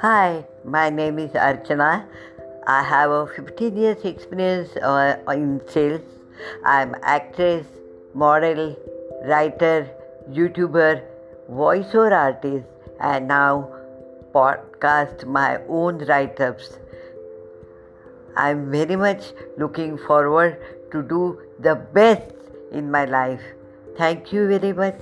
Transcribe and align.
Hi, 0.00 0.44
my 0.62 0.90
name 0.90 1.18
is 1.18 1.30
Archana. 1.30 2.04
I 2.66 2.82
have 2.82 3.10
a 3.10 3.26
15 3.28 3.78
years 3.78 4.04
experience 4.04 4.76
uh, 4.76 5.16
in 5.30 5.62
sales. 5.66 6.02
I'm 6.66 6.94
actress, 7.02 7.66
model, 8.12 8.76
writer, 9.24 9.88
YouTuber, 10.30 11.02
voiceover 11.50 12.12
artist, 12.12 12.66
and 13.00 13.26
now 13.26 13.70
podcast 14.34 15.24
my 15.24 15.62
own 15.66 16.04
write-ups. 16.04 16.76
I'm 18.36 18.70
very 18.70 18.96
much 18.96 19.32
looking 19.56 19.96
forward 19.96 20.58
to 20.92 21.02
do 21.02 21.40
the 21.58 21.74
best 21.74 22.34
in 22.70 22.90
my 22.90 23.06
life. 23.06 23.40
Thank 23.96 24.30
you 24.30 24.46
very 24.46 24.74
much. 24.74 25.00